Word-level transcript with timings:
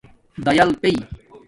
دَیل 0.45 0.69
پئئ 0.81 0.95